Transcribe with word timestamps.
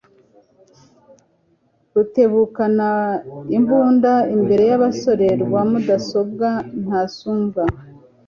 Rutebukana 1.93 2.89
imbunda 3.57 4.11
imbere 4.35 4.63
y'abasore 4.69 5.27
rwa 5.43 5.61
Mudasumbwa 5.69 6.49
ntasumbwa 6.83 7.63